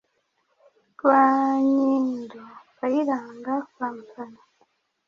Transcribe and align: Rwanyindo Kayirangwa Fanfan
Rwanyindo 0.91 2.41
Kayirangwa 2.77 3.55
Fanfan 3.75 4.31